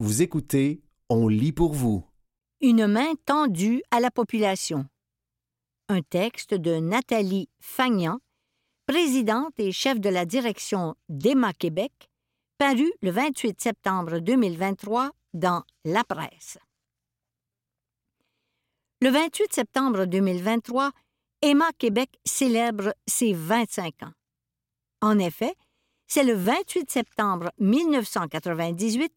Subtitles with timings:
[0.00, 2.04] Vous écoutez, on lit pour vous.
[2.60, 4.86] Une main tendue à la population.
[5.88, 8.20] Un texte de Nathalie Fagnan,
[8.86, 11.92] présidente et chef de la direction d'EMA Québec,
[12.58, 16.58] paru le 28 septembre 2023 dans La Presse.
[19.00, 20.92] Le 28 septembre 2023,
[21.42, 24.12] EMA Québec célèbre ses 25 ans.
[25.00, 25.56] En effet,
[26.06, 29.12] c'est le 28 septembre 1998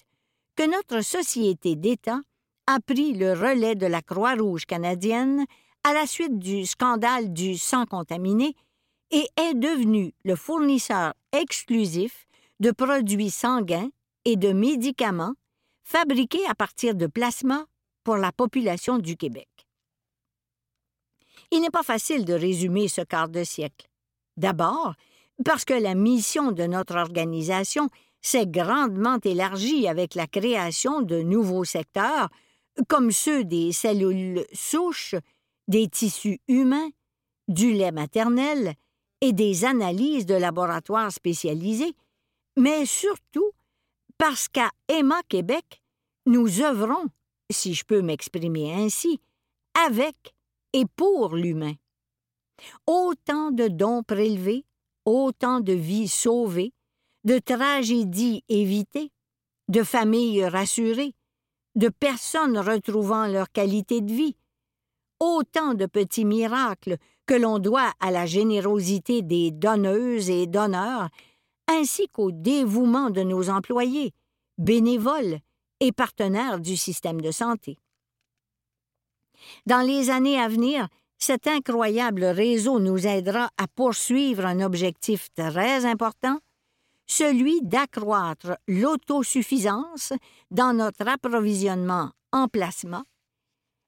[0.65, 2.19] notre société d'État
[2.67, 5.45] a pris le relais de la Croix-Rouge canadienne
[5.83, 8.55] à la suite du scandale du sang contaminé
[9.11, 12.27] et est devenu le fournisseur exclusif
[12.59, 13.89] de produits sanguins
[14.25, 15.33] et de médicaments
[15.83, 17.65] fabriqués à partir de plasma
[18.03, 19.49] pour la population du Québec.
[21.51, 23.89] Il n'est pas facile de résumer ce quart de siècle.
[24.37, 24.93] D'abord,
[25.43, 27.89] parce que la mission de notre organisation
[28.21, 32.29] s'est grandement élargie avec la création de nouveaux secteurs,
[32.87, 35.15] comme ceux des cellules souches,
[35.67, 36.89] des tissus humains,
[37.47, 38.75] du lait maternel
[39.21, 41.93] et des analyses de laboratoires spécialisés,
[42.57, 43.51] mais surtout
[44.17, 45.81] parce qu'à Emma Québec,
[46.25, 47.07] nous œuvrons,
[47.51, 49.19] si je peux m'exprimer ainsi,
[49.85, 50.15] avec
[50.73, 51.73] et pour l'humain.
[52.85, 54.65] Autant de dons prélevés,
[55.05, 56.73] autant de vies sauvées,
[57.23, 59.11] de tragédies évitées,
[59.67, 61.13] de familles rassurées,
[61.75, 64.35] de personnes retrouvant leur qualité de vie,
[65.19, 71.09] autant de petits miracles que l'on doit à la générosité des donneuses et donneurs,
[71.67, 74.13] ainsi qu'au dévouement de nos employés,
[74.57, 75.39] bénévoles
[75.79, 77.77] et partenaires du système de santé.
[79.65, 85.85] Dans les années à venir, cet incroyable réseau nous aidera à poursuivre un objectif très
[85.85, 86.39] important,
[87.11, 90.13] celui d'accroître l'autosuffisance
[90.49, 93.03] dans notre approvisionnement en plasma,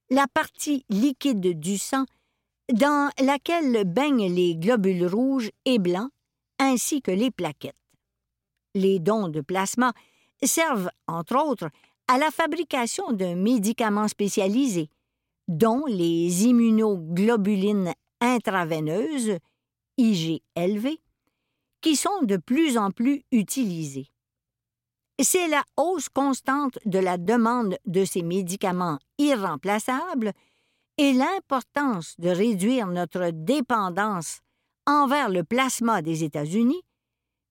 [0.10, 2.04] la partie liquide du sang
[2.70, 6.10] dans laquelle baignent les globules rouges et blancs
[6.60, 7.78] ainsi que les plaquettes.
[8.76, 9.94] Les dons de plasma
[10.44, 11.70] servent, entre autres,
[12.10, 14.90] à la fabrication de médicaments spécialisés,
[15.48, 19.38] dont les immunoglobulines intraveineuses,
[19.98, 20.98] IGLV,
[21.84, 24.08] qui sont de plus en plus utilisées.
[25.22, 30.32] C'est la hausse constante de la demande de ces médicaments irremplaçables
[30.98, 34.40] et l'importance de réduire notre dépendance
[34.88, 36.82] envers le plasma des États-Unis,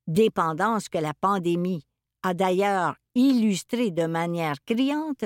[0.06, 1.87] dépendance que la pandémie
[2.22, 5.25] a d'ailleurs illustrée de manière criante,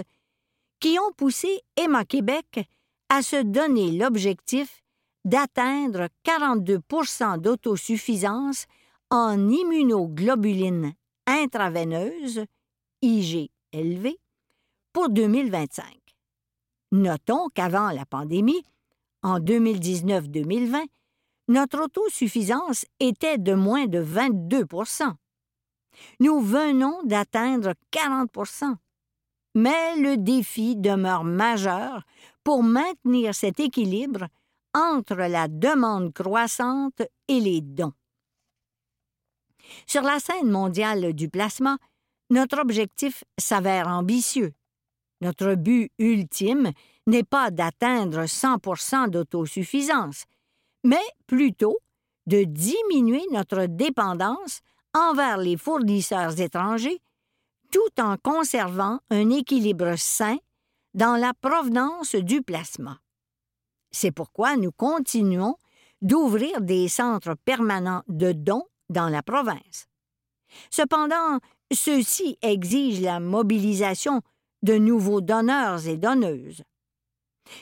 [0.81, 2.69] qui ont poussé Emma Québec
[3.09, 4.83] à se donner l'objectif
[5.25, 8.67] d'atteindre 42% d'autosuffisance
[9.11, 10.95] en immunoglobulines
[11.27, 12.45] intraveineuses,
[13.03, 14.17] IGLV,
[14.93, 15.85] pour 2025.
[16.93, 18.63] Notons qu'avant la pandémie,
[19.23, 20.85] en 2019-2020,
[21.49, 25.13] notre autosuffisance était de moins de 22%
[26.21, 28.77] Nous venons d'atteindre 40%
[29.57, 32.03] mais le défi demeure majeur
[32.45, 34.29] pour maintenir cet équilibre
[34.75, 37.95] entre la demande croissante et les dons.
[39.87, 41.79] Sur la scène mondiale du plasma,
[42.31, 44.53] notre objectif s'avère ambitieux.
[45.21, 46.73] Notre but ultime
[47.07, 50.25] n'est pas d'atteindre 100% d'autosuffisance,
[50.85, 51.79] mais plutôt
[52.27, 54.61] de diminuer notre dépendance
[54.93, 57.01] envers les fournisseurs étrangers
[57.71, 60.39] tout en conservant un équilibre sain
[60.95, 62.99] dans la provenance du plasma.
[63.91, 65.57] C'est pourquoi nous continuons
[66.03, 69.89] d'ouvrir des centres permanents de dons dans la province.
[70.71, 71.41] Cependant,
[71.73, 74.23] ceux-ci exigent la mobilisation
[74.63, 76.63] de nouveaux donneurs et donneuses.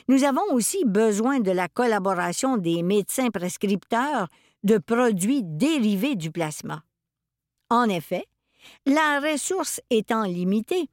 [0.07, 4.27] Nous avons aussi besoin de la collaboration des médecins prescripteurs
[4.63, 6.83] de produits dérivés du plasma.
[7.69, 8.25] En effet,
[8.85, 10.89] la ressource étant limitée,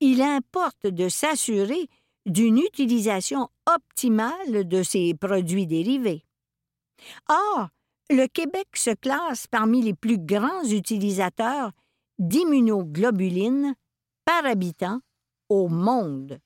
[0.00, 1.88] il importe de s'assurer
[2.26, 6.24] d'une utilisation optimale de ces produits dérivés.
[7.28, 7.68] Or,
[8.10, 11.72] le Québec se classe parmi les plus grands utilisateurs
[12.18, 13.74] d'immunoglobulines
[14.24, 15.00] par habitant
[15.48, 16.38] au monde.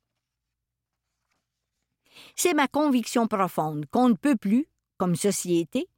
[2.34, 4.66] C'est ma conviction profonde qu'on ne peut plus,
[4.98, 5.88] comme société,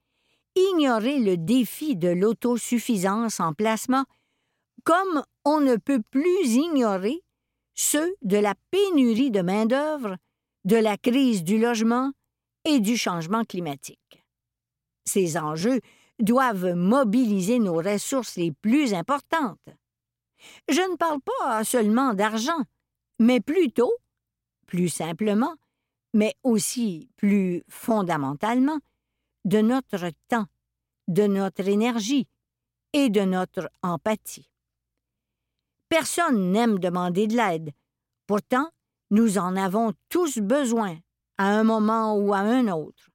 [0.56, 4.04] ignorer le défi de l'autosuffisance en plasma
[4.84, 7.22] comme on ne peut plus ignorer
[7.75, 10.16] ceux de la pénurie de main-d'œuvre,
[10.64, 12.12] de la crise du logement
[12.64, 14.18] et du changement climatique.
[15.08, 15.81] Ces enjeux
[16.20, 19.70] doivent mobiliser nos ressources les plus importantes.
[20.69, 22.62] Je ne parle pas seulement d'argent,
[23.19, 23.93] mais plutôt,
[24.66, 25.55] plus simplement,
[26.12, 28.78] mais aussi plus fondamentalement,
[29.46, 30.46] de notre temps,
[31.08, 32.28] de notre énergie
[32.93, 34.50] et de notre empathie.
[35.88, 37.70] Personne n'aime demander de l'aide.
[38.26, 38.69] Pourtant,
[39.11, 40.99] nous en avons tous besoin,
[41.38, 43.08] à un moment ou à un autre.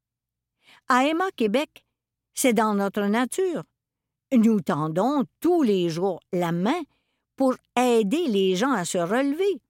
[0.90, 1.86] À Emma Québec,
[2.34, 3.64] c'est dans notre nature.
[4.32, 6.82] Nous tendons tous les jours la main
[7.36, 9.62] pour aider les gens à se relever,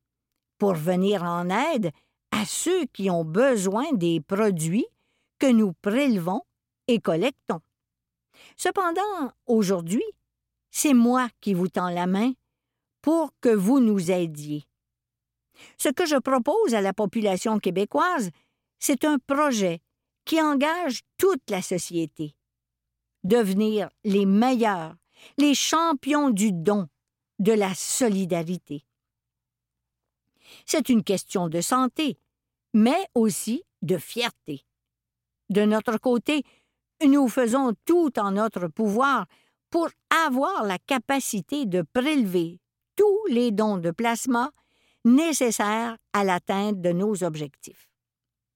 [0.58, 1.92] pour venir en aide
[2.32, 4.86] à ceux qui ont besoin des produits
[5.40, 6.42] que nous prélevons
[6.88, 7.62] et collectons.
[8.58, 10.04] Cependant, aujourd'hui,
[10.72, 12.32] c'est moi qui vous tends la main
[13.02, 14.66] pour que vous nous aidiez.
[15.78, 18.32] Ce que je propose à la population québécoise,
[18.80, 19.80] c'est un projet
[20.26, 22.36] qui engage toute la société.
[23.24, 24.96] Devenir les meilleurs,
[25.38, 26.88] les champions du don,
[27.40, 28.86] de la solidarité.
[30.66, 32.18] C'est une question de santé,
[32.74, 34.66] mais aussi de fierté.
[35.50, 36.44] De notre côté,
[37.06, 39.26] nous faisons tout en notre pouvoir
[39.70, 39.90] pour
[40.28, 42.60] avoir la capacité de prélever
[42.96, 44.52] tous les dons de plasma
[45.04, 47.90] nécessaires à l'atteinte de nos objectifs.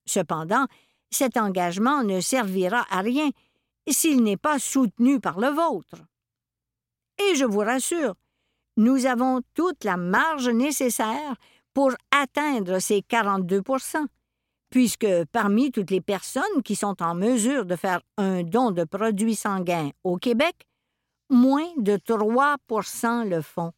[0.05, 0.65] Cependant,
[1.09, 3.29] cet engagement ne servira à rien
[3.89, 5.97] s'il n'est pas soutenu par le vôtre.
[7.19, 8.15] Et je vous rassure,
[8.75, 11.35] nous avons toute la marge nécessaire
[11.73, 14.05] pour atteindre ces 42%
[14.69, 19.35] puisque parmi toutes les personnes qui sont en mesure de faire un don de produits
[19.35, 20.67] sanguins au Québec,
[21.29, 23.71] moins de 3% le font.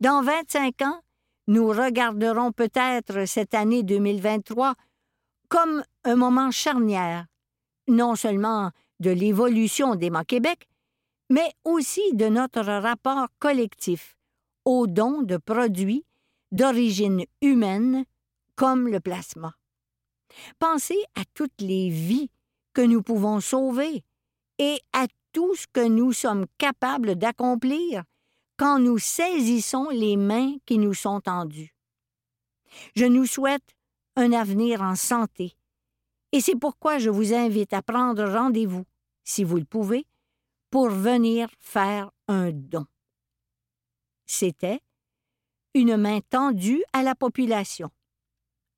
[0.00, 1.00] Dans 25 ans,
[1.46, 4.74] nous regarderons peut-être cette année 2023
[5.48, 7.26] comme un moment charnière,
[7.88, 10.68] non seulement de l'évolution d'Emma Québec,
[11.28, 14.16] mais aussi de notre rapport collectif
[14.64, 16.04] aux dons de produits
[16.52, 18.04] d'origine humaine
[18.54, 19.54] comme le plasma.
[20.58, 22.30] Pensez à toutes les vies
[22.72, 24.04] que nous pouvons sauver
[24.58, 28.04] et à tout ce que nous sommes capables d'accomplir
[28.62, 31.74] quand nous saisissons les mains qui nous sont tendues.
[32.94, 33.74] Je nous souhaite
[34.14, 35.56] un avenir en santé,
[36.30, 38.84] et c'est pourquoi je vous invite à prendre rendez-vous,
[39.24, 40.06] si vous le pouvez,
[40.70, 42.86] pour venir faire un don.
[44.26, 44.80] C'était
[45.74, 47.90] Une main tendue à la population.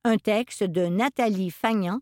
[0.04, 2.00] Un texte de Nathalie Fagnan,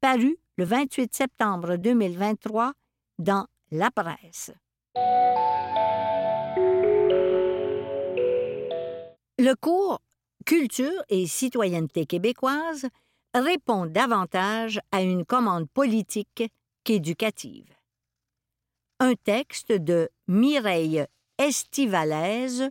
[0.00, 2.74] paru le 28 septembre 2023
[3.18, 4.52] dans La Presse.
[9.38, 10.00] Le cours
[10.46, 12.86] Culture et citoyenneté québécoise
[13.34, 16.44] répond davantage à une commande politique
[16.84, 17.78] qu'éducative
[19.00, 21.06] un texte de Mireille
[21.38, 22.68] Estivalaise,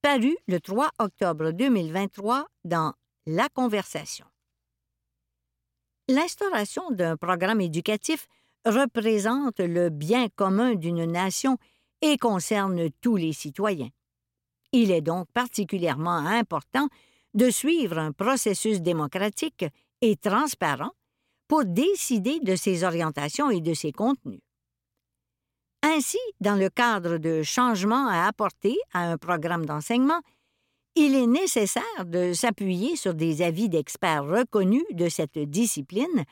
[0.00, 2.94] paru le 3 octobre 2023 dans
[3.26, 4.24] La Conversation.
[6.08, 8.28] L'instauration d'un programme éducatif
[8.64, 11.58] représente le bien commun d'une nation
[12.00, 13.90] et concerne tous les citoyens.
[14.72, 16.88] Il est donc particulièrement important
[17.34, 19.64] de suivre un processus démocratique
[20.00, 20.92] et transparent
[21.46, 24.40] pour décider de ses orientations et de ses contenus.
[25.82, 30.20] Ainsi, dans le cadre de changements à apporter à un programme d'enseignement,
[30.96, 36.24] il est nécessaire de s'appuyer sur des avis d'experts reconnus de cette discipline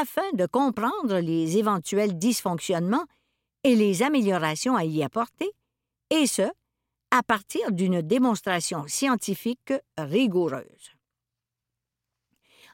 [0.00, 3.04] afin de comprendre les éventuels dysfonctionnements
[3.64, 5.50] et les améliorations à y apporter,
[6.10, 6.48] et ce,
[7.10, 10.92] à partir d'une démonstration scientifique rigoureuse.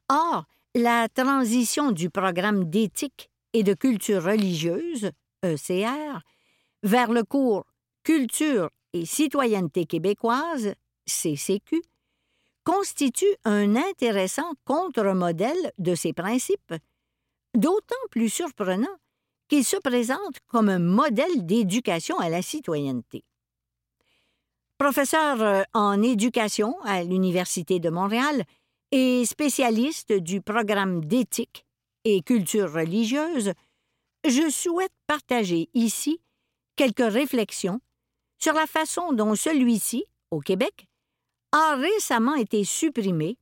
[0.09, 5.11] Or, la transition du programme d'éthique et de culture religieuse
[5.45, 6.21] ECR,
[6.83, 7.65] vers le cours
[8.03, 10.75] Culture et citoyenneté québécoise,
[11.07, 11.81] CCQ,
[12.65, 16.75] constitue un intéressant contre-modèle de ces principes,
[17.55, 18.97] d'autant plus surprenant
[19.49, 23.25] qu'il se présente comme un modèle d'éducation à la citoyenneté.
[24.79, 28.45] Professeur euh, en éducation à l'Université de Montréal
[28.91, 31.65] et spécialiste du programme d'éthique
[32.05, 33.53] et culture religieuse,
[34.27, 36.21] je souhaite partager ici
[36.75, 37.81] quelques réflexions
[38.39, 40.87] sur la façon dont celui-ci, au Québec,
[41.53, 43.39] a récemment été supprimé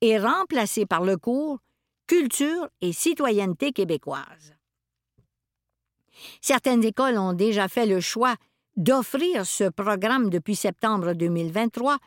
[0.00, 1.58] et remplacé par le cours
[2.06, 4.56] Culture et citoyenneté québécoise.
[6.40, 8.34] Certaines écoles ont déjà fait le choix
[8.76, 11.98] d'offrir ce programme depuis septembre 2023,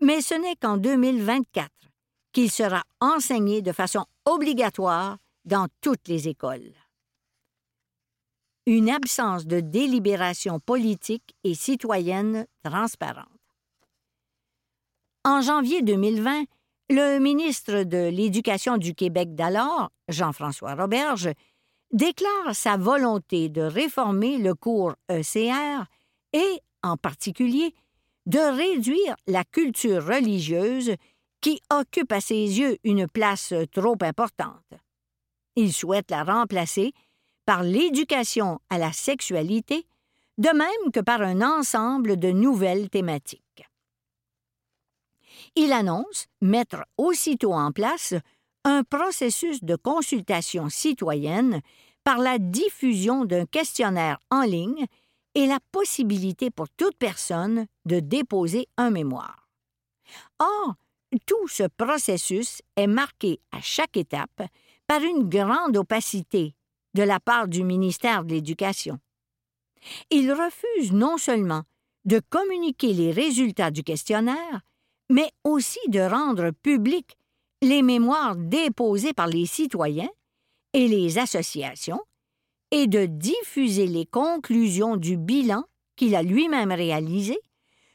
[0.00, 1.68] mais ce n'est qu'en 2024
[2.32, 6.72] qu'il sera enseigné de façon obligatoire dans toutes les écoles.
[8.66, 13.26] une absence de délibération politique et citoyenne transparente.
[15.24, 16.44] En janvier 2020,
[16.90, 21.30] le ministre de l'Éducation du Québec d'alors, Jean-François Roberge,
[21.92, 25.84] déclare sa volonté de réformer le cours ECR
[26.32, 27.74] et, en particulier,
[28.26, 30.94] de réduire la culture religieuse
[31.40, 34.74] qui occupe à ses yeux une place trop importante.
[35.56, 36.92] Il souhaite la remplacer
[37.44, 39.86] par l'éducation à la sexualité,
[40.38, 43.42] de même que par un ensemble de nouvelles thématiques.
[45.56, 48.14] Il annonce mettre aussitôt en place
[48.64, 51.60] un processus de consultation citoyenne
[52.04, 54.86] par la diffusion d'un questionnaire en ligne
[55.34, 59.48] et la possibilité pour toute personne de déposer un mémoire.
[60.38, 60.74] Or,
[61.26, 64.42] tout ce processus est marqué à chaque étape
[64.86, 66.54] par une grande opacité
[66.94, 68.98] de la part du ministère de l'Éducation.
[70.10, 71.62] Il refuse non seulement
[72.04, 74.60] de communiquer les résultats du questionnaire,
[75.08, 77.16] mais aussi de rendre publics
[77.62, 80.10] les mémoires déposées par les citoyens
[80.72, 82.00] et les associations
[82.72, 85.64] et de diffuser les conclusions du bilan
[85.94, 87.38] qu'il a lui-même réalisé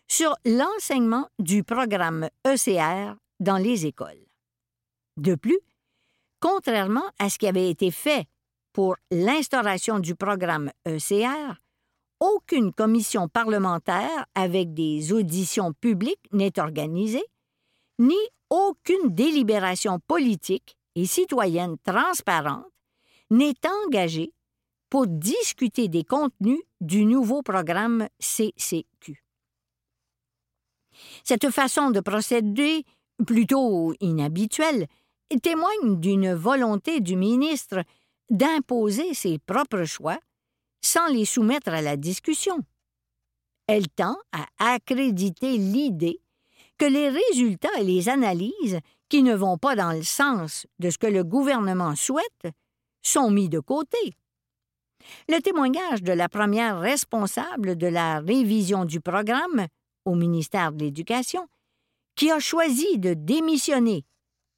[0.07, 4.23] sur l'enseignement du programme ECR dans les écoles.
[5.17, 5.59] De plus,
[6.39, 8.27] contrairement à ce qui avait été fait
[8.71, 11.55] pour l'instauration du programme ECR,
[12.19, 17.25] aucune commission parlementaire avec des auditions publiques n'est organisée,
[17.97, 18.15] ni
[18.51, 22.65] aucune délibération politique et citoyenne transparente
[23.31, 23.55] n'est
[23.85, 24.31] engagée
[24.89, 29.23] pour discuter des contenus du nouveau programme CCQ.
[31.23, 32.83] Cette façon de procéder,
[33.25, 34.87] plutôt inhabituelle,
[35.41, 37.83] témoigne d'une volonté du ministre
[38.29, 40.19] d'imposer ses propres choix
[40.81, 42.59] sans les soumettre à la discussion.
[43.67, 46.21] Elle tend à accréditer l'idée
[46.77, 48.79] que les résultats et les analyses
[49.09, 52.47] qui ne vont pas dans le sens de ce que le gouvernement souhaite
[53.01, 54.15] sont mis de côté.
[55.29, 59.67] Le témoignage de la première responsable de la révision du programme
[60.05, 61.47] au ministère de l'Éducation,
[62.15, 64.05] qui a choisi de démissionner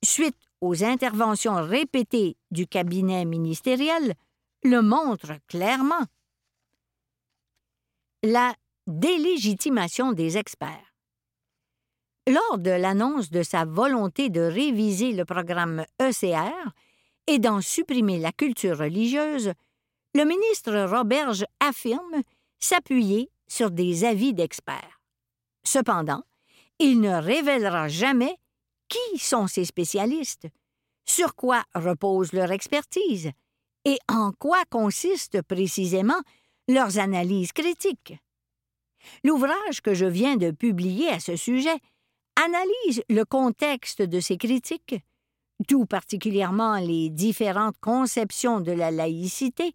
[0.03, 4.13] suite aux interventions répétées du cabinet ministériel,
[4.63, 6.05] le montre clairement.
[8.23, 8.53] La
[8.87, 10.93] délégitimation des experts.
[12.27, 16.69] Lors de l'annonce de sa volonté de réviser le programme ECR
[17.27, 19.53] et d'en supprimer la culture religieuse,
[20.19, 22.23] le ministre Roberge affirme
[22.57, 24.99] s'appuyer sur des avis d'experts.
[25.63, 26.23] Cependant,
[26.77, 28.35] il ne révélera jamais
[28.89, 30.49] qui sont ces spécialistes,
[31.05, 33.31] sur quoi repose leur expertise
[33.85, 36.21] et en quoi consistent précisément
[36.67, 38.17] leurs analyses critiques.
[39.23, 41.79] L'ouvrage que je viens de publier à ce sujet
[42.35, 44.95] analyse le contexte de ces critiques,
[45.69, 49.73] tout particulièrement les différentes conceptions de la laïcité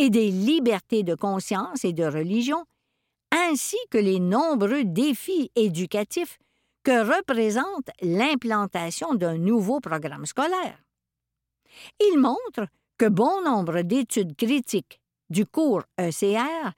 [0.00, 2.64] et des libertés de conscience et de religion,
[3.32, 6.38] ainsi que les nombreux défis éducatifs
[6.82, 10.82] que représente l'implantation d'un nouveau programme scolaire.
[12.00, 12.66] Il montre
[12.96, 16.72] que bon nombre d'études critiques du cours ECR,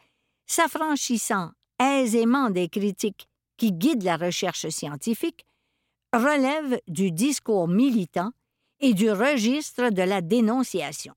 [0.46, 5.46] s'affranchissant aisément des critiques qui guident la recherche scientifique,
[6.12, 8.32] relèvent du discours militant
[8.80, 11.14] et du registre de la dénonciation.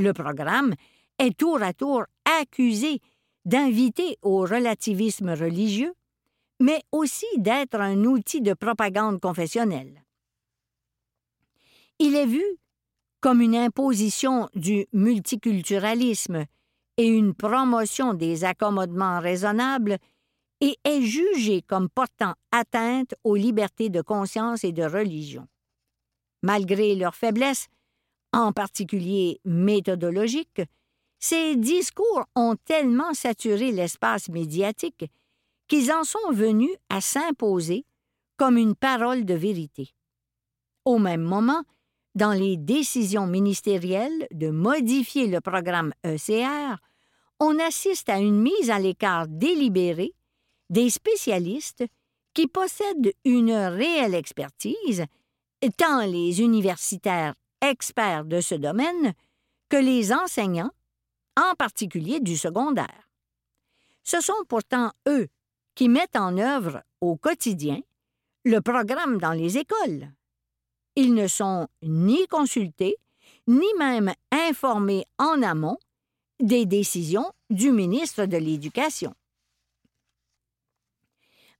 [0.00, 0.74] Le programme
[1.18, 2.04] est tour à tour
[2.40, 3.00] accusé
[3.44, 5.94] d'inviter au relativisme religieux,
[6.60, 10.02] mais aussi d'être un outil de propagande confessionnelle.
[11.98, 12.44] Il est vu
[13.20, 16.44] comme une imposition du multiculturalisme
[16.96, 19.98] et une promotion des accommodements raisonnables
[20.60, 25.46] et est jugé comme portant atteinte aux libertés de conscience et de religion.
[26.42, 27.68] Malgré leurs faiblesses,
[28.32, 30.62] en particulier méthodologiques,
[31.24, 35.06] ces discours ont tellement saturé l'espace médiatique
[35.68, 37.86] qu'ils en sont venus à s'imposer
[38.36, 39.94] comme une parole de vérité.
[40.84, 41.62] Au même moment,
[42.14, 46.76] dans les décisions ministérielles de modifier le programme ECR,
[47.40, 50.12] on assiste à une mise à l'écart délibérée
[50.68, 51.84] des spécialistes
[52.34, 55.06] qui possèdent une réelle expertise,
[55.78, 59.14] tant les universitaires experts de ce domaine
[59.70, 60.72] que les enseignants
[61.36, 63.08] en particulier du secondaire.
[64.02, 65.28] Ce sont pourtant eux
[65.74, 67.80] qui mettent en œuvre au quotidien
[68.44, 70.12] le programme dans les écoles.
[70.96, 72.96] Ils ne sont ni consultés,
[73.46, 75.78] ni même informés en amont
[76.40, 79.14] des décisions du ministre de l'Éducation.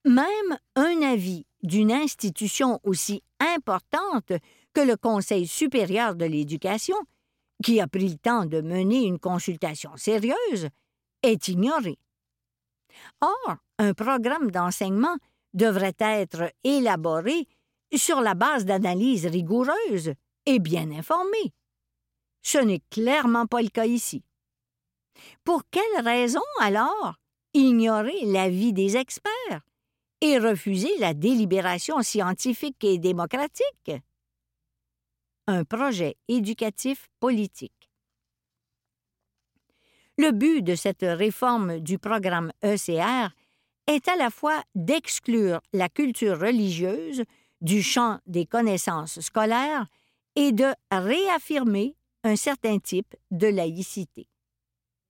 [0.05, 4.33] Même un avis d'une institution aussi importante
[4.75, 6.97] que le Conseil supérieur de l'éducation,
[7.65, 10.69] qui a pris le temps de mener une consultation sérieuse,
[11.23, 11.99] est ignoré.
[13.23, 15.17] Or, un programme d'enseignement
[15.55, 17.49] devrait être élaboré
[17.97, 20.13] sur la base d'analyses rigoureuses
[20.45, 21.55] et bien informées.
[22.43, 24.23] Ce n'est clairement pas le cas ici.
[25.43, 27.15] Pour quelle raison, alors,
[27.55, 29.63] ignorer l'avis des experts
[30.21, 33.93] et refuser la délibération scientifique et démocratique?
[35.47, 37.91] Un projet éducatif politique.
[40.17, 43.29] Le but de cette réforme du programme ECR
[43.87, 47.25] est à la fois d'exclure la culture religieuse
[47.61, 49.87] du champ des connaissances scolaires
[50.35, 54.29] et de réaffirmer un certain type de laïcité.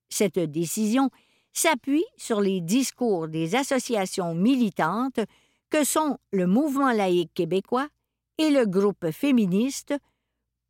[0.09, 1.11] Cette décision
[1.53, 5.21] s'appuie sur les discours des associations militantes
[5.71, 7.89] que sont le Mouvement laïque québécois
[8.39, 9.95] et le groupe féministe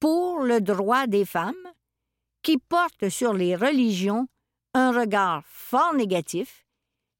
[0.01, 1.55] pour le droit des femmes,
[2.43, 4.29] qui portent sur les religions
[4.75, 6.67] un regard fort négatif,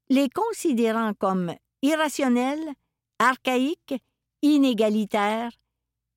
[0.09, 2.73] les considérant comme irrationnelles,
[3.19, 3.95] archaïques,
[4.41, 5.51] inégalitaires,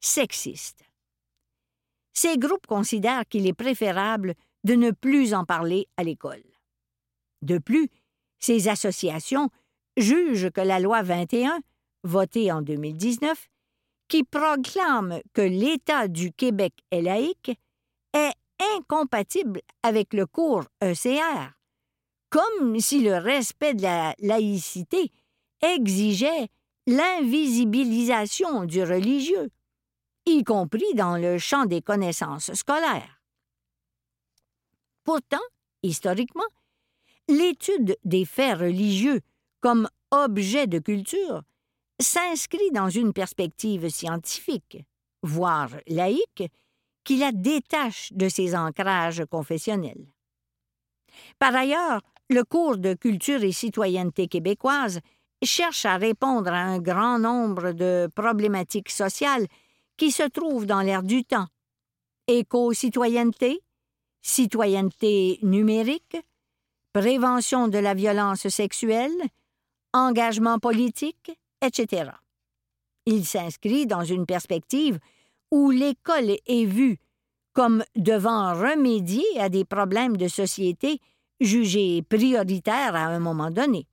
[0.00, 0.84] sexistes.
[2.12, 4.34] Ces groupes considèrent qu'il est préférable
[4.64, 6.42] de ne plus en parler à l'école.
[7.42, 7.88] De plus,
[8.40, 9.50] ces associations
[9.96, 11.60] jugent que la loi 21,
[12.02, 13.48] votée en 2019,
[14.08, 17.52] qui proclame que l'État du Québec est laïque,
[18.12, 18.32] est
[18.76, 21.52] incompatible avec le cours ECR,
[22.30, 25.12] comme si le respect de la laïcité
[25.60, 26.48] exigeait
[26.86, 29.50] l'invisibilisation du religieux,
[30.26, 33.22] y compris dans le champ des connaissances scolaires.
[35.04, 35.36] Pourtant,
[35.82, 36.48] historiquement,
[37.28, 39.20] l'étude des faits religieux
[39.60, 41.42] comme objet de culture
[42.00, 44.78] s'inscrit dans une perspective scientifique,
[45.22, 46.44] voire laïque,
[47.04, 50.06] qui la détache de ses ancrages confessionnels.
[51.38, 55.00] Par ailleurs, le cours de culture et citoyenneté québécoise
[55.42, 59.46] cherche à répondre à un grand nombre de problématiques sociales
[59.96, 61.46] qui se trouvent dans l'air du temps.
[62.26, 63.60] Éco-citoyenneté,
[64.20, 66.16] citoyenneté numérique,
[66.92, 69.16] prévention de la violence sexuelle,
[69.92, 72.10] engagement politique, etc.
[73.06, 74.98] Il s'inscrit dans une perspective
[75.50, 76.98] où l'école est vue
[77.52, 81.00] comme devant remédier à des problèmes de société
[81.40, 83.86] jugés prioritaires à un moment donné.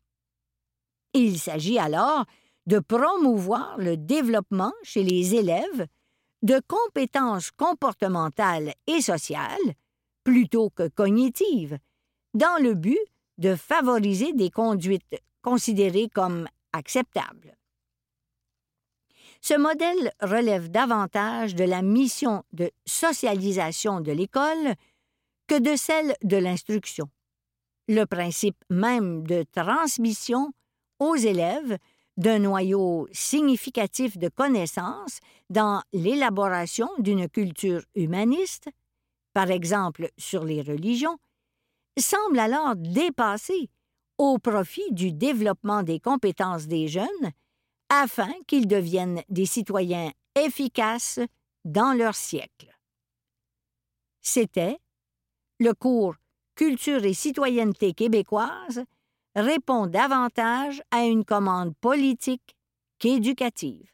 [1.13, 2.25] Il s'agit alors
[2.67, 5.87] de promouvoir le développement chez les élèves
[6.41, 9.73] de compétences comportementales et sociales
[10.23, 11.77] plutôt que cognitives,
[12.33, 12.99] dans le but
[13.37, 17.55] de favoriser des conduites considérées comme acceptables.
[19.41, 24.75] Ce modèle relève davantage de la mission de socialisation de l'école
[25.47, 27.09] que de celle de l'instruction.
[27.87, 30.51] Le principe même de transmission
[30.99, 31.77] aux élèves
[32.17, 38.69] d'un noyau significatif de connaissances dans l'élaboration d'une culture humaniste,
[39.33, 41.19] par exemple sur les religions,
[41.99, 43.69] semble alors dépasser
[44.17, 47.31] au profit du développement des compétences des jeunes
[47.89, 51.19] afin qu'ils deviennent des citoyens efficaces
[51.63, 52.75] dans leur siècle.
[54.21, 54.79] C'était
[55.59, 56.15] le cours
[56.55, 58.85] Culture et citoyenneté québécoise
[59.35, 62.55] répond davantage à une commande politique
[62.97, 63.91] qu'éducative.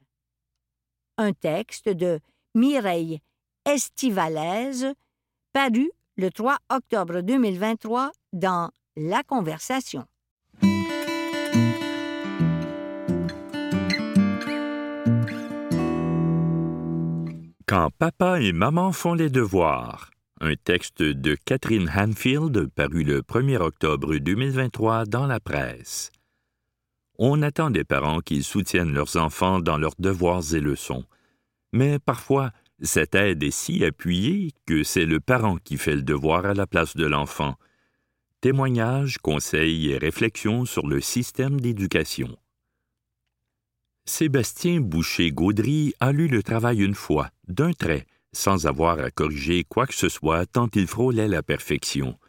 [1.17, 2.19] Un texte de
[2.53, 3.19] Mireille
[3.65, 4.93] Estivalaise,
[5.53, 10.05] paru le 3 octobre 2023 dans La Conversation.
[17.71, 20.11] Quand papa et maman font les devoirs.
[20.41, 26.11] Un texte de Catherine Hanfield paru le 1er octobre 2023 dans la presse.
[27.17, 31.05] On attend des parents qui soutiennent leurs enfants dans leurs devoirs et leçons.
[31.71, 36.45] Mais parfois, cette aide est si appuyée que c'est le parent qui fait le devoir
[36.45, 37.55] à la place de l'enfant.
[38.41, 42.37] Témoignages, conseils et réflexions sur le système d'éducation.
[44.11, 49.87] Sébastien Boucher-Gaudry a lu le travail une fois, d'un trait, sans avoir à corriger quoi
[49.87, 52.19] que ce soit tant il frôlait la perfection.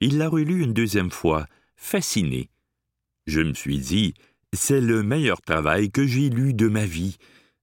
[0.00, 2.48] Il l'a relu une deuxième fois, fasciné.
[3.26, 4.14] Je me suis dit,
[4.54, 7.18] c'est le meilleur travail que j'ai lu de ma vie.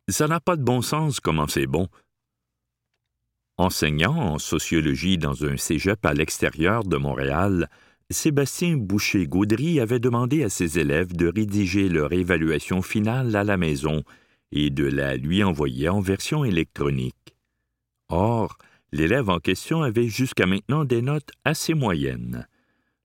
[0.08, 1.88] Ça n'a pas de bon sens comment c'est bon.
[3.58, 7.72] Enseignant en sociologie dans un cégep à l'extérieur de Montréal,
[8.10, 14.04] Sébastien Boucher-Gaudry avait demandé à ses élèves de rédiger leur évaluation finale à la maison
[14.54, 17.36] et de la lui envoyer en version électronique.
[18.08, 18.58] Or,
[18.94, 22.48] l'élève en question avait jusqu'à maintenant des notes assez moyennes.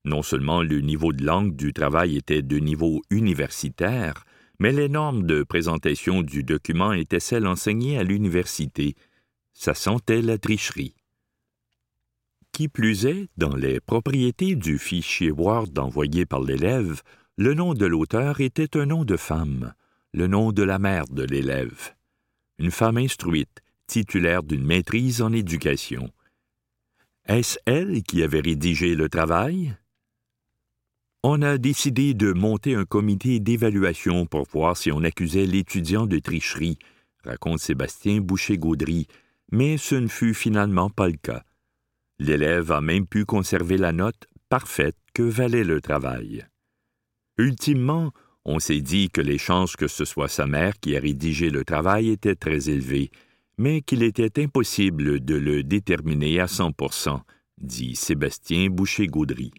[0.05, 4.25] Non seulement le niveau de langue du travail était de niveau universitaire,
[4.61, 8.95] mais les normes de présentation du document étaient celles enseignées à l'université.
[9.53, 10.95] Ça sentait la tricherie.
[12.53, 17.01] Qui plus est, dans les propriétés du fichier Word envoyé par l'élève,
[17.39, 19.73] le nom de l'auteur était un nom de femme,
[20.13, 21.95] le nom de la mère de l'élève.
[22.59, 26.11] Une femme instruite, titulaire d'une maîtrise en éducation.
[27.25, 29.75] Est-ce elle qui avait rédigé le travail?
[31.23, 36.19] On a décidé de monter un comité d'évaluation pour voir si on accusait l'étudiant de
[36.19, 36.79] tricherie,
[37.25, 39.07] raconte Sébastien Boucher-Gaudry,
[39.51, 41.45] mais ce ne fut finalement pas le cas.
[42.23, 46.47] L'élève a même pu conserver la note parfaite que valait le travail.
[47.37, 48.13] Ultimement,
[48.45, 51.65] on s'est dit que les chances que ce soit sa mère qui a rédigé le
[51.65, 53.11] travail étaient très élevées,
[53.59, 57.21] mais qu'il était impossible de le déterminer à 100%
[57.61, 59.53] dit Sébastien Boucher-Gaudry.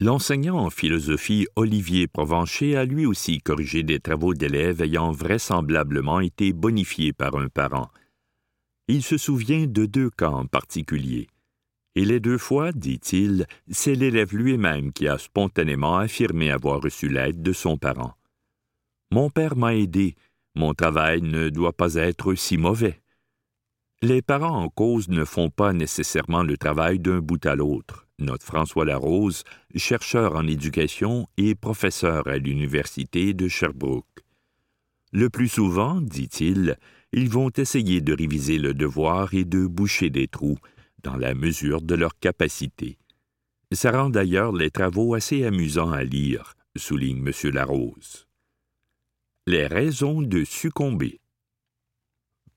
[0.00, 6.54] L'enseignant en philosophie Olivier Provencher a lui aussi corrigé des travaux d'élèves ayant vraisemblablement été
[6.54, 7.90] bonifiés par un parent.
[8.88, 11.28] Il se souvient de deux cas en particulier.
[11.94, 17.42] Et les deux fois, dit-il, c'est l'élève lui-même qui a spontanément affirmé avoir reçu l'aide
[17.42, 18.14] de son parent.
[19.10, 20.14] Mon père m'a aidé,
[20.54, 23.00] mon travail ne doit pas être si mauvais.
[24.00, 28.06] Les parents en cause ne font pas nécessairement le travail d'un bout à l'autre.
[28.20, 34.24] Note François Larose, chercheur en éducation et professeur à l'Université de Sherbrooke.
[35.12, 36.76] Le plus souvent, dit-il,
[37.12, 40.58] ils vont essayer de réviser le devoir et de boucher des trous,
[41.02, 42.98] dans la mesure de leur capacité.
[43.72, 47.52] Ça rend d'ailleurs les travaux assez amusants à lire, souligne M.
[47.52, 48.26] Larose.
[49.46, 51.20] Les raisons de succomber.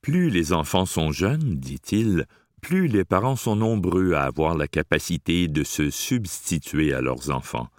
[0.01, 2.25] Plus les enfants sont jeunes, dit-il,
[2.61, 7.69] plus les parents sont nombreux à avoir la capacité de se substituer à leurs enfants.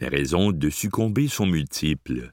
[0.00, 2.32] Les raisons de succomber sont multiples.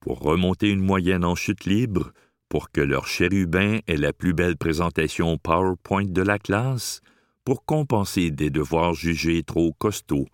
[0.00, 2.12] Pour remonter une moyenne en chute libre,
[2.48, 7.00] pour que leur chérubin ait la plus belle présentation PowerPoint de la classe,
[7.44, 10.28] pour compenser des devoirs jugés trop costauds,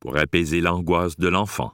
[0.00, 1.72] pour apaiser l'angoisse de l'enfant.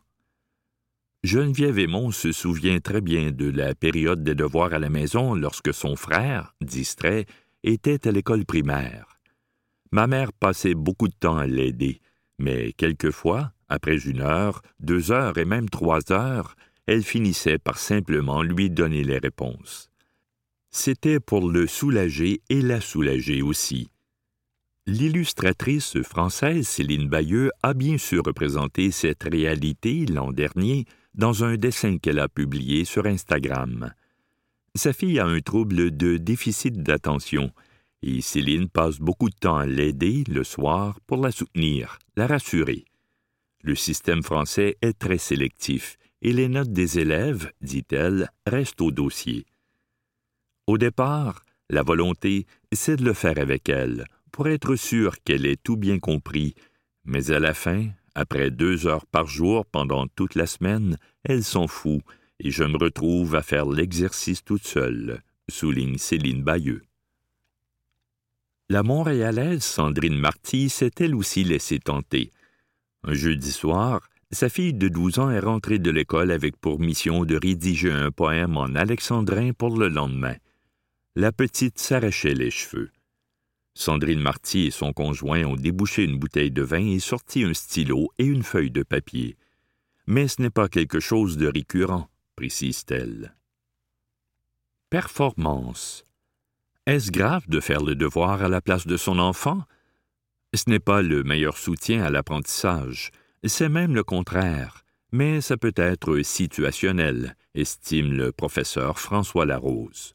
[1.25, 5.73] Geneviève Aymon se souvient très bien de la période des devoirs à la maison lorsque
[5.73, 7.27] son frère, distrait,
[7.63, 9.21] était à l'école primaire.
[9.93, 12.01] Ma mère passait beaucoup de temps à l'aider,
[12.39, 18.43] mais quelquefois, après une heure, deux heures et même trois heures, elle finissait par simplement
[18.43, 19.91] lui donner les réponses.
[20.71, 23.89] C'était pour le soulager et la soulager aussi.
[24.87, 31.99] L'illustratrice française Céline Bayeux a bien su représenter cette réalité l'an dernier dans un dessin
[31.99, 33.93] qu'elle a publié sur Instagram.
[34.75, 37.53] Sa fille a un trouble de déficit d'attention
[38.03, 42.85] et Céline passe beaucoup de temps à l'aider le soir pour la soutenir, la rassurer.
[43.63, 49.45] Le système français est très sélectif et les notes des élèves, dit-elle, restent au dossier.
[50.69, 55.57] Au départ, la volonté, c'est de le faire avec elle, pour être sûr qu'elle ait
[55.57, 56.55] tout bien compris,
[57.05, 61.67] mais à la fin, après deux heures par jour pendant toute la semaine, elle s'en
[61.67, 62.01] fout,
[62.39, 66.83] et je me retrouve à faire l'exercice toute seule, souligne Céline Bayeux.
[68.69, 72.33] La Montréalaise Sandrine Marty s'est elle aussi laissée tenter.
[73.03, 74.01] Un jeudi soir,
[74.33, 78.11] sa fille de douze ans est rentrée de l'école avec pour mission de rédiger un
[78.11, 80.37] poème en alexandrin pour le lendemain
[81.15, 82.91] la petite s'arrachait les cheveux.
[83.75, 88.11] Sandrine Marty et son conjoint ont débouché une bouteille de vin et sorti un stylo
[88.19, 89.37] et une feuille de papier.
[90.07, 93.35] Mais ce n'est pas quelque chose de récurrent, précise-t-elle.
[94.91, 96.05] Performance.
[96.87, 99.63] Est-ce grave de faire le devoir à la place de son enfant?
[100.55, 103.11] Ce n'est pas le meilleur soutien à l'apprentissage,
[103.49, 110.15] c'est même le contraire, mais ça peut être situationnel, estime le professeur François Larose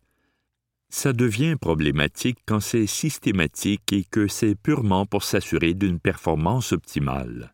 [0.89, 7.53] ça devient problématique quand c'est systématique et que c'est purement pour s'assurer d'une performance optimale.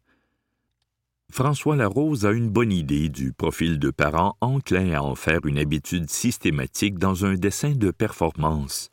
[1.32, 5.58] François Larose a une bonne idée du profil de parents enclins à en faire une
[5.58, 8.92] habitude systématique dans un dessin de performance.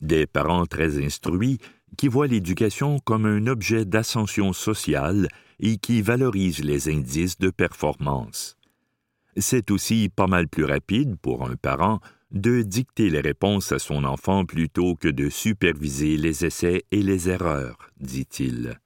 [0.00, 1.58] Des parents très instruits
[1.96, 8.56] qui voient l'éducation comme un objet d'ascension sociale et qui valorisent les indices de performance.
[9.36, 12.00] C'est aussi pas mal plus rapide pour un parent
[12.30, 17.28] de dicter les réponses à son enfant plutôt que de superviser les essais et les
[17.28, 18.78] erreurs, dit-il.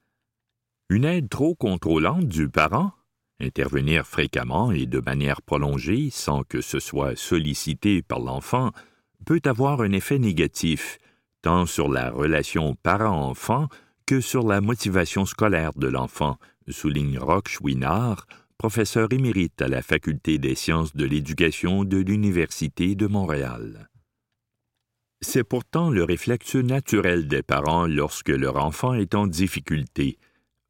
[0.89, 2.91] Une aide trop contrôlante du parent?
[3.39, 8.71] Intervenir fréquemment et de manière prolongée sans que ce soit sollicité par l'enfant
[9.25, 10.99] peut avoir un effet négatif,
[11.45, 13.67] tant sur la relation parent-enfant
[14.07, 18.25] que sur la motivation scolaire de l'enfant, souligne Roch Chouinard,
[18.57, 23.91] professeur émérite à la Faculté des sciences de l'éducation de l'Université de Montréal.
[25.21, 30.17] C'est pourtant le réflexe naturel des parents lorsque leur enfant est en difficulté,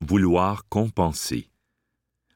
[0.02, 1.48] vouloir compenser.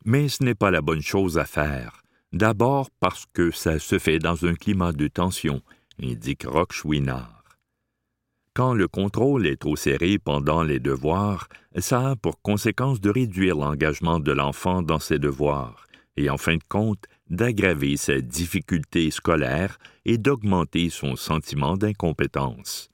[0.06, 4.20] Mais ce n'est pas la bonne chose à faire, d'abord parce que ça se fait
[4.20, 5.62] dans un climat de tension,
[6.02, 7.39] indique Roch Chouinard.
[8.54, 13.56] Quand le contrôle est trop serré pendant les devoirs, ça a pour conséquence de réduire
[13.56, 19.78] l'engagement de l'enfant dans ses devoirs et en fin de compte d'aggraver ses difficultés scolaires
[20.06, 22.90] et d'augmenter son sentiment d'incompétence.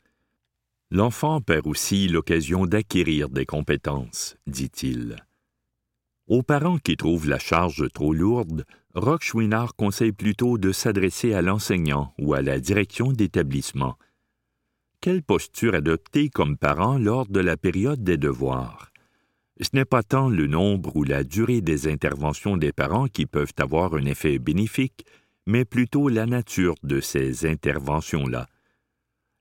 [0.91, 5.15] L'enfant perd aussi l'occasion d'acquérir des compétences, dit-il.
[6.27, 11.41] Aux parents qui trouvent la charge trop lourde, Roch Chouinard conseille plutôt de s'adresser à
[11.41, 13.97] l'enseignant ou à la direction d'établissement
[15.01, 18.91] quelle posture adopter comme parent lors de la période des devoirs?
[19.61, 23.53] Ce n'est pas tant le nombre ou la durée des interventions des parents qui peuvent
[23.57, 25.05] avoir un effet bénéfique,
[25.45, 28.47] mais plutôt la nature de ces interventions-là.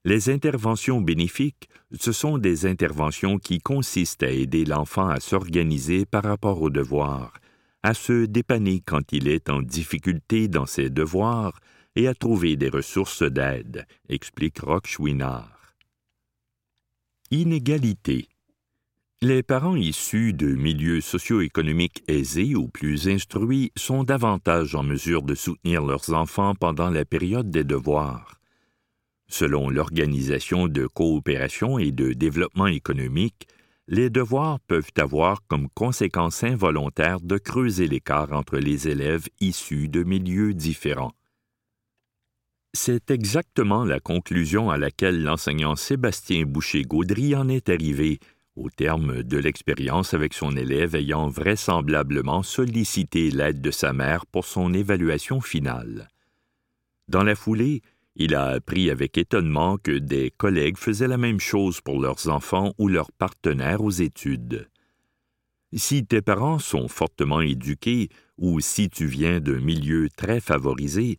[0.05, 1.67] Les interventions bénéfiques,
[1.99, 7.33] ce sont des interventions qui consistent à aider l'enfant à s'organiser par rapport aux devoirs,
[7.81, 11.59] à se dépanner quand il est en difficulté dans ses devoirs
[11.95, 15.75] et à trouver des ressources d'aide, explique Roch Chouinard.
[17.31, 18.27] Inégalité.
[19.21, 25.33] Les parents issus de milieux socio-économiques aisés ou plus instruits sont davantage en mesure de
[25.33, 28.39] soutenir leurs enfants pendant la période des devoirs.
[29.27, 33.47] Selon l'Organisation de coopération et de développement économique,
[33.87, 40.03] les devoirs peuvent avoir comme conséquence involontaire de creuser l'écart entre les élèves issus de
[40.03, 41.13] milieux différents.
[42.75, 48.19] C'est exactement la conclusion à laquelle l'enseignant Sébastien Boucher-Gaudry en est arrivé,
[48.57, 54.43] au terme de l'expérience avec son élève ayant vraisemblablement sollicité l'aide de sa mère pour
[54.45, 56.09] son évaluation finale.
[57.07, 57.81] Dans la foulée,
[58.17, 62.73] il a appris avec étonnement que des collègues faisaient la même chose pour leurs enfants
[62.77, 64.67] ou leurs partenaires aux études.
[65.71, 71.17] Si tes parents sont fortement éduqués ou si tu viens d'un milieu très favorisé,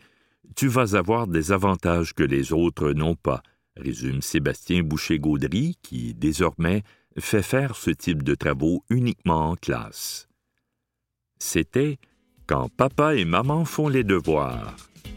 [0.55, 3.43] tu vas avoir des avantages que les autres n'ont pas,
[3.77, 6.83] résume Sébastien Boucher-Gaudry, qui, désormais,
[7.19, 10.29] fait faire ce type de travaux uniquement en classe.
[11.39, 11.99] C'était
[12.47, 14.77] Quand papa et maman font les devoirs,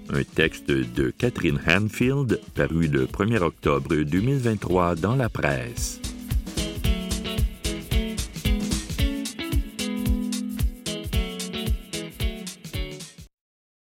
[0.10, 6.02] un texte de Catherine Hanfield paru le 1er octobre 2023 dans la presse.